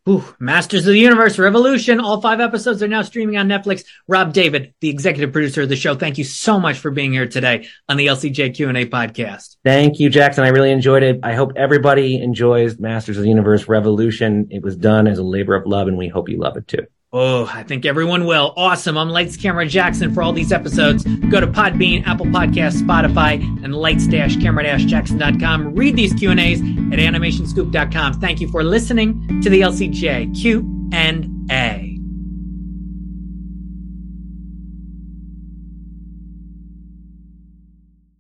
Ooh, 0.08 0.24
Masters 0.38 0.82
of 0.82 0.94
the 0.94 1.00
Universe 1.00 1.40
Revolution. 1.40 2.00
All 2.00 2.22
five 2.22 2.40
episodes 2.40 2.84
are 2.84 2.88
now 2.88 3.02
streaming 3.02 3.38
on 3.38 3.48
Netflix. 3.48 3.86
Rob 4.08 4.34
David, 4.34 4.76
the 4.80 4.90
executive 4.90 5.32
producer 5.34 5.64
of 5.64 5.70
the 5.70 5.76
show, 5.76 5.96
thank 5.96 6.20
you 6.20 6.24
so 6.24 6.60
much 6.60 6.78
for 6.78 6.92
being 6.92 7.12
here 7.12 7.28
today 7.28 7.68
on 7.90 7.98
the 7.98 8.06
LCJ 8.06 8.54
Q&A 8.56 8.86
podcast. 8.86 9.56
Thank 9.64 10.00
you, 10.00 10.12
Jackson. 10.12 10.44
I 10.44 10.50
really 10.50 10.70
enjoyed 10.70 11.02
it. 11.02 11.22
I 11.24 11.34
hope 11.34 11.54
everybody 11.56 12.22
enjoys 12.22 12.78
Masters 12.78 13.18
of 13.18 13.24
the 13.24 13.30
Universe 13.30 13.68
Revolution. 13.68 14.50
It 14.52 14.62
was 14.62 14.76
done 14.76 15.08
as 15.08 15.18
a 15.18 15.24
labor 15.24 15.56
of 15.56 15.66
love 15.66 15.88
and 15.88 15.98
we 15.98 16.08
hope 16.08 16.30
you 16.30 16.38
love 16.38 16.56
it 16.56 16.68
too. 16.68 16.86
Oh, 17.18 17.50
I 17.50 17.64
think 17.64 17.86
everyone 17.86 18.26
will. 18.26 18.54
Awesome. 18.58 18.98
I'm 18.98 19.10
Lights 19.10 19.38
Camera 19.38 19.66
Jackson 19.66 20.14
for 20.14 20.22
all 20.22 20.34
these 20.34 20.52
episodes. 20.52 21.06
Go 21.06 21.40
to 21.40 21.48
Podbean, 21.48 22.06
Apple 22.06 22.26
Podcasts, 22.26 22.82
Spotify, 22.82 23.42
and 23.64 23.74
lights-camera-jackson.com. 23.74 25.76
Read 25.76 25.96
these 25.96 26.14
Q&As 26.14 26.60
at 26.60 27.00
animationscoop.com. 27.00 28.16
Thank 28.16 28.42
you 28.42 28.50
for 28.50 28.66
listening 28.66 29.42
to 29.42 29.50
the 29.50 29.62
LCJ 29.62 30.38
Q 30.38 30.90
and 30.92 31.50